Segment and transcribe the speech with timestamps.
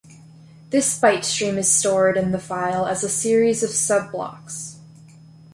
[0.71, 4.79] This byte stream is stored in the file as a series of "sub-blocks".